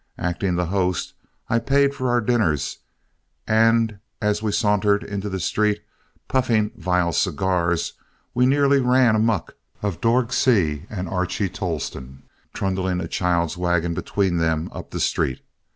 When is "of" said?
9.83-10.01